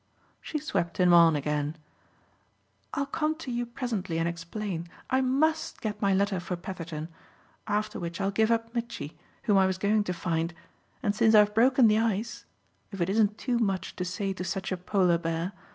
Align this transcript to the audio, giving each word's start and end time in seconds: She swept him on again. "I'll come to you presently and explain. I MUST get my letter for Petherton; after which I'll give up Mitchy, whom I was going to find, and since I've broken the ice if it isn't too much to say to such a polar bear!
She 0.41 0.57
swept 0.57 0.97
him 0.97 1.13
on 1.13 1.35
again. 1.35 1.77
"I'll 2.95 3.05
come 3.05 3.35
to 3.35 3.51
you 3.51 3.67
presently 3.67 4.17
and 4.17 4.27
explain. 4.27 4.89
I 5.11 5.21
MUST 5.21 5.79
get 5.79 6.01
my 6.01 6.11
letter 6.11 6.39
for 6.39 6.55
Petherton; 6.55 7.07
after 7.67 7.99
which 7.99 8.19
I'll 8.19 8.31
give 8.31 8.49
up 8.49 8.73
Mitchy, 8.73 9.15
whom 9.43 9.59
I 9.59 9.67
was 9.67 9.77
going 9.77 10.03
to 10.05 10.11
find, 10.13 10.55
and 11.03 11.15
since 11.15 11.35
I've 11.35 11.53
broken 11.53 11.87
the 11.87 11.99
ice 11.99 12.45
if 12.91 12.99
it 12.99 13.11
isn't 13.11 13.37
too 13.37 13.59
much 13.59 13.95
to 13.97 14.03
say 14.03 14.33
to 14.33 14.43
such 14.43 14.71
a 14.71 14.75
polar 14.77 15.19
bear! 15.19 15.51